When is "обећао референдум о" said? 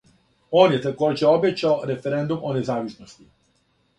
1.33-2.53